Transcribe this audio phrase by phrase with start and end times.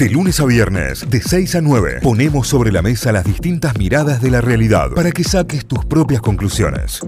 [0.00, 4.22] De lunes a viernes, de 6 a 9, ponemos sobre la mesa las distintas miradas
[4.22, 7.02] de la realidad para que saques tus propias conclusiones.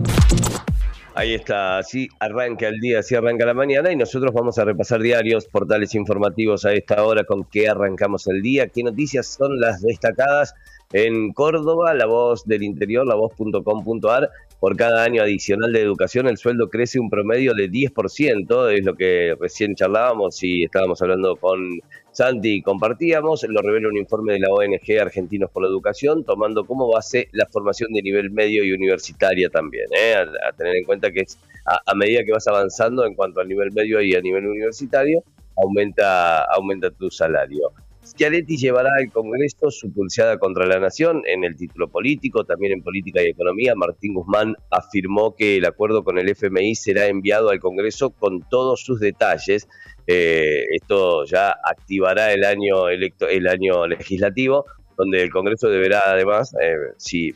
[1.14, 5.00] Ahí está, así arranca el día, así arranca la mañana y nosotros vamos a repasar
[5.00, 9.80] diarios, portales informativos a esta hora con qué arrancamos el día, qué noticias son las
[9.80, 10.54] destacadas
[10.92, 14.30] en Córdoba, La Voz del Interior, la voz.com.ar.
[14.60, 18.94] Por cada año adicional de educación, el sueldo crece un promedio de 10%, es lo
[18.94, 21.80] que recién charlábamos y estábamos hablando con
[22.12, 23.44] Santi y compartíamos.
[23.48, 27.46] Lo revela un informe de la ONG Argentinos por la Educación, tomando como base la
[27.46, 29.86] formación de nivel medio y universitaria también.
[29.98, 30.14] ¿eh?
[30.14, 33.72] A, tener en cuenta que es a, medida que vas avanzando en cuanto al nivel
[33.72, 35.24] medio y a nivel universitario,
[35.56, 37.72] aumenta, aumenta tu salario.
[38.12, 42.82] Schiaretti llevará al Congreso su pulseada contra la nación en el título político, también en
[42.82, 43.74] política y economía.
[43.74, 48.82] Martín Guzmán afirmó que el acuerdo con el FMI será enviado al Congreso con todos
[48.82, 49.66] sus detalles.
[50.06, 54.66] Eh, esto ya activará el año, electo, el año legislativo,
[54.98, 57.34] donde el Congreso deberá además, eh, si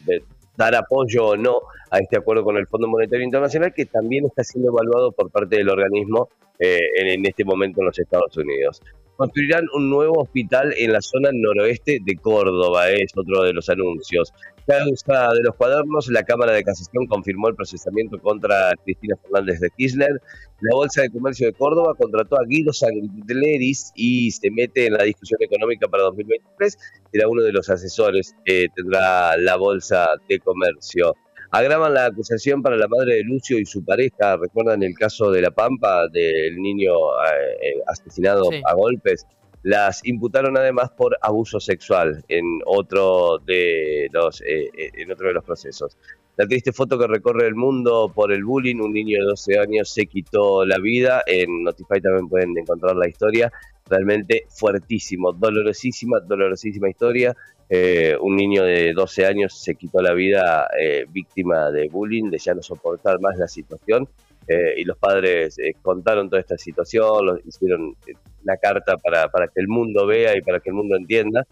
[0.58, 4.44] dar apoyo o no a este acuerdo con el Fondo Monetario Internacional, que también está
[4.44, 6.28] siendo evaluado por parte del organismo
[6.58, 8.80] eh, en, este momento en los Estados Unidos
[9.16, 14.32] construirán un nuevo hospital en la zona noroeste de Córdoba, es otro de los anuncios.
[14.66, 19.70] Causa de los cuadernos, la Cámara de Casación confirmó el procesamiento contra Cristina Fernández de
[19.70, 20.20] Kirchner.
[20.60, 25.04] La Bolsa de Comercio de Córdoba contrató a Guido Sangleris y se mete en la
[25.04, 26.76] discusión económica para 2023.
[27.12, 31.14] Era uno de los asesores que tendrá la Bolsa de Comercio.
[31.50, 34.36] Agravan la acusación para la madre de Lucio y su pareja.
[34.36, 39.26] ¿Recuerdan el caso de La Pampa, del niño eh, eh, asesinado a golpes?
[39.62, 45.44] Las imputaron además por abuso sexual en otro de los, eh, en otro de los
[45.44, 45.96] procesos.
[46.36, 49.88] La triste foto que recorre el mundo por el bullying, un niño de 12 años
[49.88, 51.22] se quitó la vida.
[51.26, 53.50] En Notify también pueden encontrar la historia.
[53.88, 57.36] Realmente fuertísimo, dolorosísima, dolorosísima historia.
[57.68, 62.38] Eh, un niño de 12 años se quitó la vida eh, víctima de bullying, de
[62.38, 64.08] ya no soportar más la situación.
[64.48, 67.96] Eh, y los padres contaron toda esta situación, los, hicieron
[68.44, 71.46] una carta para, que el mundo vea y para que el mundo entienda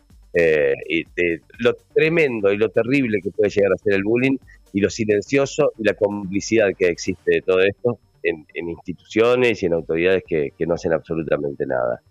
[0.89, 1.05] y
[1.59, 4.37] lo tremendo y lo terrible que puede llegar a ser el bullying
[4.73, 9.75] y lo silencioso y la complicidad que existe de todo esto en, instituciones y en
[9.75, 12.03] autoridades que no hacen absolutamente nada.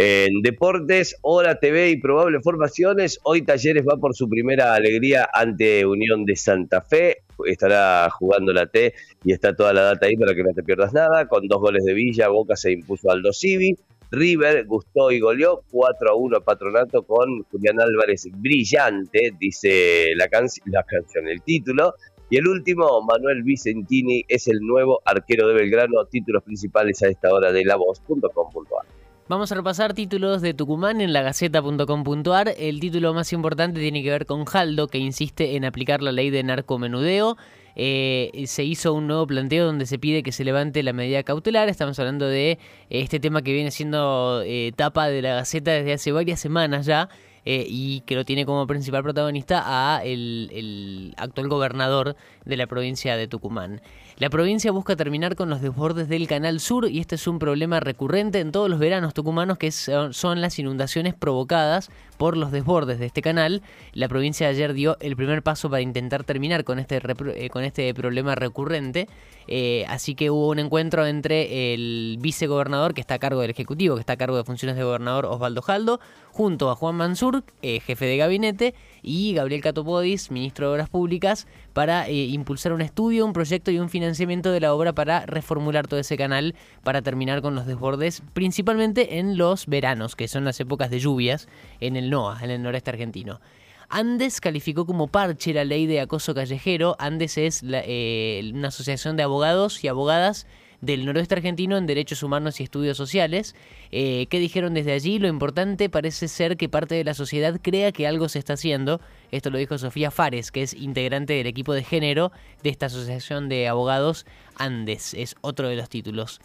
[0.00, 3.18] En deportes, Hora TV y probables formaciones.
[3.24, 7.24] Hoy Talleres va por su primera alegría ante Unión de Santa Fe.
[7.44, 8.94] Estará jugando la T
[9.24, 11.26] y está toda la data ahí para que no te pierdas nada.
[11.26, 13.76] Con dos goles de Villa, Boca se impuso al Civi.
[14.12, 21.26] River gustó y goleó 4 a 1 Patronato con Julián Álvarez brillante, dice la, canción,
[21.26, 21.94] el título.
[22.30, 26.04] Y el último, Manuel Vicentini, es el nuevo arquero de Belgrano.
[26.04, 28.97] Títulos principales a esta hora de la voz.com.ar.
[29.28, 32.54] Vamos a repasar títulos de Tucumán en la gaceta.com.ar.
[32.56, 36.30] El título más importante tiene que ver con Jaldo, que insiste en aplicar la ley
[36.30, 37.36] de narcomenudeo.
[37.76, 41.68] Eh, se hizo un nuevo planteo donde se pide que se levante la medida cautelar.
[41.68, 42.58] Estamos hablando de
[42.88, 47.10] este tema que viene siendo eh, tapa de la Gaceta desde hace varias semanas ya.
[47.50, 52.14] Eh, y que lo tiene como principal protagonista a el, actual gobernador
[52.44, 53.80] de la provincia de Tucumán.
[54.18, 57.78] La provincia busca terminar con los desbordes del Canal Sur y este es un problema
[57.78, 63.06] recurrente en todos los veranos tucumanos que son, las inundaciones provocadas por los desbordes de
[63.06, 63.62] este canal.
[63.92, 67.00] La provincia de ayer dio el primer paso para intentar terminar con este,
[67.36, 69.06] eh, con este problema recurrente.
[69.46, 73.94] Eh, así que hubo un encuentro entre el vicegobernador que está a cargo del Ejecutivo,
[73.94, 76.00] que está a cargo de funciones de gobernador Osvaldo Jaldo,
[76.32, 81.46] junto a Juan Mansur, eh, jefe de gabinete, y Gabriel Catopodis, ministro de Obras Públicas,
[81.78, 85.86] para eh, impulsar un estudio, un proyecto y un financiamiento de la obra para reformular
[85.86, 90.58] todo ese canal, para terminar con los desbordes, principalmente en los veranos, que son las
[90.58, 91.46] épocas de lluvias
[91.78, 93.40] en el NOA, en el noreste argentino.
[93.88, 96.96] Andes calificó como parche la ley de acoso callejero.
[96.98, 100.48] Andes es eh, una asociación de abogados y abogadas
[100.80, 103.54] del noroeste argentino en derechos humanos y estudios sociales.
[103.90, 105.18] Eh, ¿Qué dijeron desde allí?
[105.18, 109.00] Lo importante parece ser que parte de la sociedad crea que algo se está haciendo.
[109.30, 112.32] Esto lo dijo Sofía Fares, que es integrante del equipo de género
[112.62, 114.26] de esta asociación de abogados
[114.56, 115.14] Andes.
[115.14, 116.40] Es otro de los títulos.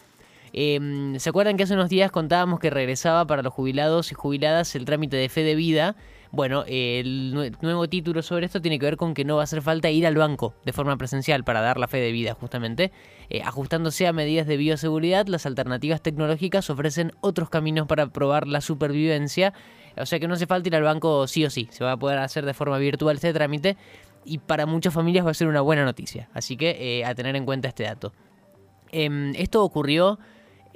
[0.52, 4.76] Em, ¿Se acuerdan que hace unos días contábamos que regresaba para los jubilados y jubiladas
[4.76, 5.96] el trámite de fe de vida?
[6.34, 9.62] Bueno, el nuevo título sobre esto tiene que ver con que no va a hacer
[9.62, 12.90] falta ir al banco de forma presencial para dar la fe de vida, justamente.
[13.30, 18.60] Eh, ajustándose a medidas de bioseguridad, las alternativas tecnológicas ofrecen otros caminos para probar la
[18.60, 19.54] supervivencia.
[19.96, 21.96] O sea que no hace falta ir al banco sí o sí, se va a
[21.96, 23.76] poder hacer de forma virtual este trámite
[24.24, 26.30] y para muchas familias va a ser una buena noticia.
[26.34, 28.12] Así que eh, a tener en cuenta este dato.
[28.90, 30.18] Em, esto ocurrió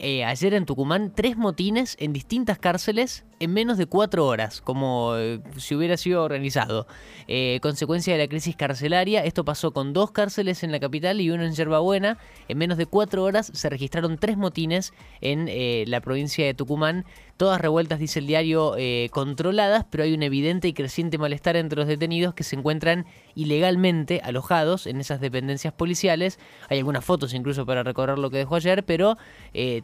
[0.01, 5.17] eh, ayer en Tucumán tres motines en distintas cárceles en menos de cuatro horas, como
[5.17, 6.87] eh, si hubiera sido organizado.
[7.27, 11.31] Eh, consecuencia de la crisis carcelaria, esto pasó con dos cárceles en la capital y
[11.31, 12.19] uno en Yerbabuena.
[12.47, 15.49] En menos de cuatro horas se registraron tres motines en
[15.91, 17.05] la provincia de Tucumán,
[17.37, 18.75] todas revueltas, dice el diario,
[19.11, 24.21] controladas, pero hay un evidente y creciente malestar entre los detenidos que se encuentran ilegalmente
[24.25, 26.39] alojados en esas dependencias policiales.
[26.69, 29.17] Hay algunas fotos incluso para recorrer lo que dejó ayer, pero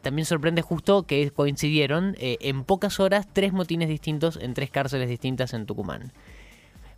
[0.04, 5.52] también sorprende justo que coincidieron en pocas horas tres motines distintos en tres cárceles distintas
[5.54, 6.12] en Tucumán.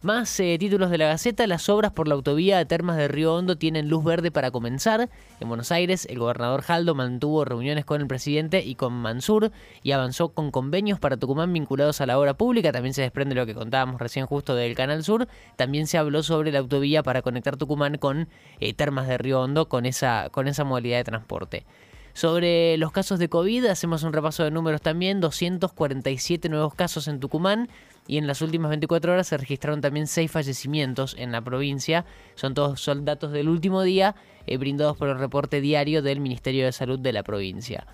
[0.02, 3.34] Más eh, títulos de la Gaceta, las obras por la autovía de Termas de Río
[3.34, 5.08] Hondo tienen luz verde para comenzar.
[5.40, 9.50] En Buenos Aires, el gobernador Jaldo mantuvo reuniones con el presidente y con Mansur
[9.82, 12.72] y avanzó con convenios para Tucumán vinculados a la obra pública.
[12.72, 15.28] También se desprende lo que contábamos recién justo del Canal Sur.
[15.56, 18.28] También se habló sobre la autovía para conectar Tucumán con
[18.60, 21.66] eh, Termas de Río Hondo con esa, con esa modalidad de transporte.
[22.16, 27.20] Sobre los casos de COVID, hacemos un repaso de números también, 247 nuevos casos en
[27.20, 27.68] Tucumán
[28.06, 32.06] y en las últimas 24 horas se registraron también 6 fallecimientos en la provincia.
[32.34, 34.14] Son todos datos del último día
[34.46, 37.86] eh, brindados por el reporte diario del Ministerio de Salud de la provincia.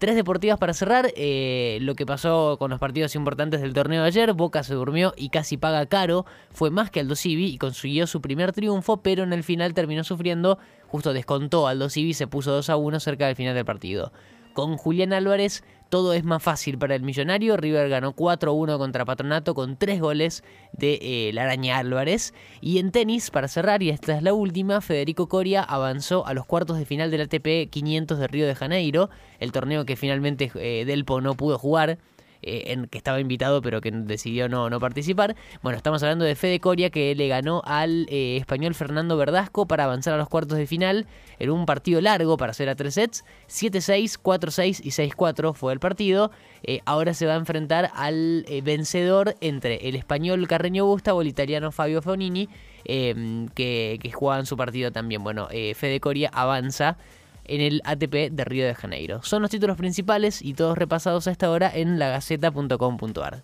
[0.00, 1.12] Tres deportivas para cerrar.
[1.14, 4.32] Eh, lo que pasó con los partidos importantes del torneo ayer.
[4.32, 6.24] Boca se durmió y casi paga caro.
[6.52, 10.02] Fue más que Aldo Civi y consiguió su primer triunfo, pero en el final terminó
[10.02, 10.58] sufriendo.
[10.90, 14.12] Justo descontó Aldo Civi se puso 2 a 1 cerca del final del partido.
[14.54, 17.56] Con Julián Álvarez todo es más fácil para el millonario.
[17.56, 22.32] River ganó 4-1 contra Patronato con 3 goles de eh, la Araña Álvarez.
[22.60, 26.46] Y en tenis, para cerrar, y esta es la última, Federico Coria avanzó a los
[26.46, 29.10] cuartos de final del ATP 500 de Río de Janeiro,
[29.40, 31.98] el torneo que finalmente eh, Delpo no pudo jugar
[32.42, 35.36] eh, que estaba invitado pero que decidió no, no participar.
[35.62, 39.84] Bueno, estamos hablando de Fede Coria que le ganó al eh, español Fernando Verdasco para
[39.84, 41.06] avanzar a los cuartos de final
[41.38, 43.24] en un partido largo para hacer a tres sets.
[43.48, 46.30] 7-6, 4-6 y 6-4 fue el partido.
[46.62, 51.28] Eh, ahora se va a enfrentar al vencedor entre el español Carreño Busta o el
[51.28, 52.48] italiano Fabio Fonini.
[52.84, 55.22] que, que jugaban su partido también.
[55.22, 56.96] Bueno, Fede Coria avanza
[57.44, 59.22] en el ATP de Río de Janeiro.
[59.22, 63.42] Son los títulos principales y todos repasados a esta hora en lagaceta.com.ar.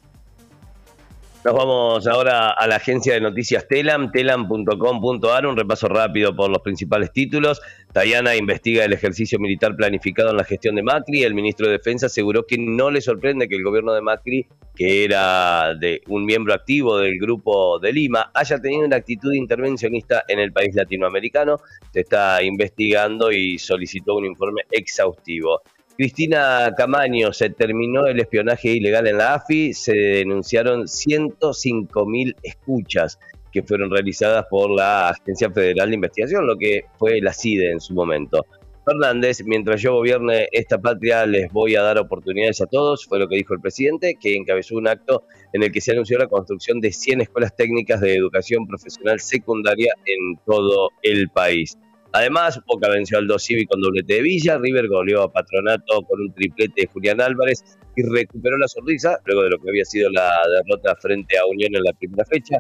[1.47, 6.59] Nos vamos ahora a la agencia de noticias Telam, telam.com.ar, un repaso rápido por los
[6.59, 7.63] principales títulos.
[7.93, 11.23] Tayana investiga el ejercicio militar planificado en la gestión de Macri.
[11.23, 15.05] El ministro de Defensa aseguró que no le sorprende que el gobierno de Macri, que
[15.05, 20.41] era de un miembro activo del grupo de Lima, haya tenido una actitud intervencionista en
[20.41, 21.59] el país latinoamericano.
[21.93, 25.63] Se está investigando y solicitó un informe exhaustivo.
[25.97, 33.19] Cristina Camaño, se terminó el espionaje ilegal en la AFI, se denunciaron 105 mil escuchas
[33.51, 37.81] que fueron realizadas por la Agencia Federal de Investigación, lo que fue la CIDE en
[37.81, 38.45] su momento.
[38.85, 43.27] Fernández, mientras yo gobierne esta patria, les voy a dar oportunidades a todos, fue lo
[43.27, 46.81] que dijo el presidente, que encabezó un acto en el que se anunció la construcción
[46.81, 51.77] de 100 escuelas técnicas de educación profesional secundaria en todo el país.
[52.17, 56.19] Además, Boca venció al 2 Civi con doblete de Villa, River goleó a Patronato con
[56.19, 57.63] un triplete de Julián Álvarez
[57.95, 61.77] y recuperó la sonrisa luego de lo que había sido la derrota frente a Unión
[61.77, 62.59] en la primera fecha.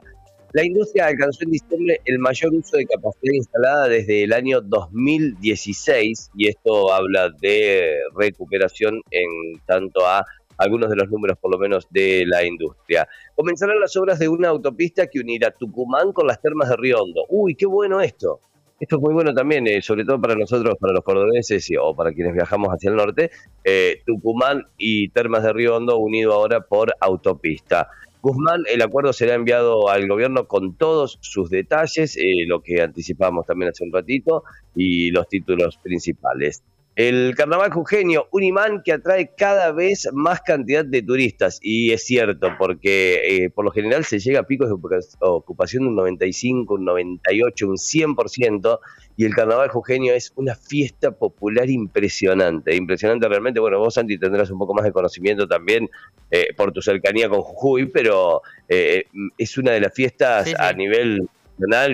[0.52, 6.32] La industria alcanzó en diciembre el mayor uso de capacidad instalada desde el año 2016
[6.36, 10.22] y esto habla de recuperación en tanto a
[10.58, 13.08] algunos de los números por lo menos de la industria.
[13.34, 17.24] Comenzarán las obras de una autopista que unirá Tucumán con las termas de Río Hondo.
[17.30, 18.42] Uy, qué bueno esto.
[18.78, 22.12] Esto es muy bueno también, eh, sobre todo para nosotros, para los cordobeses o para
[22.12, 23.30] quienes viajamos hacia el norte.
[23.64, 27.88] Eh, Tucumán y Termas de Río Hondo unido ahora por autopista.
[28.20, 33.46] Guzmán, el acuerdo será enviado al gobierno con todos sus detalles, eh, lo que anticipamos
[33.46, 36.62] también hace un ratito, y los títulos principales.
[36.96, 42.06] El carnaval jujeño, un imán que atrae cada vez más cantidad de turistas, y es
[42.06, 44.76] cierto, porque eh, por lo general se llega a picos de
[45.20, 48.78] ocupación de un 95, un 98, un 100%,
[49.18, 53.60] y el carnaval jujeño es una fiesta popular impresionante, impresionante realmente.
[53.60, 55.90] Bueno, vos, Santi, tendrás un poco más de conocimiento también
[56.30, 59.04] eh, por tu cercanía con Jujuy, pero eh,
[59.36, 61.28] es una de las fiestas a nivel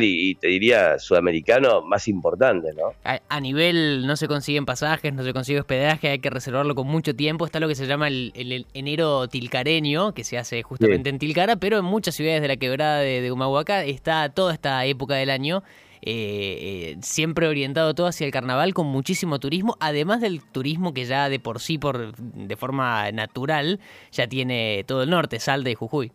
[0.00, 2.94] y, te diría sudamericano más importante, ¿no?
[3.04, 7.14] A, nivel no se consiguen pasajes, no se consigue hospedaje, hay que reservarlo con mucho
[7.14, 7.46] tiempo.
[7.46, 11.78] Está lo que se llama el, enero tilcareño, que se hace justamente en Tilcara, pero
[11.78, 15.62] en muchas ciudades de la quebrada de, Humahuaca está toda esta época del año.
[16.04, 21.04] Eh, eh, siempre orientado todo hacia el carnaval con muchísimo turismo, además del turismo que
[21.04, 23.78] ya de por sí, por de forma natural,
[24.10, 26.10] ya tiene todo el norte, Salda y Jujuy.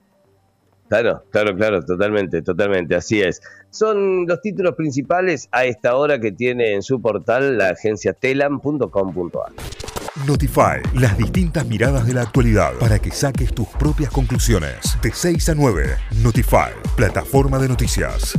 [0.90, 3.42] Claro, claro, claro, totalmente, totalmente, así es.
[3.70, 9.52] Son los títulos principales a esta hora que tiene en su portal la agencia telam.com.ar.
[10.26, 14.98] Notify, las distintas miradas de la actualidad para que saques tus propias conclusiones.
[15.02, 18.34] De 6 a 9, Notify, plataforma de noticias.